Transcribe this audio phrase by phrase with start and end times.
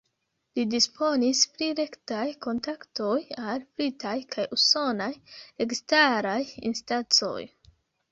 [0.59, 3.17] Li disponis pri rektaj kontaktoj
[3.49, 5.11] al britaj kaj usonaj
[5.61, 6.39] registaraj
[6.71, 7.37] instancoj.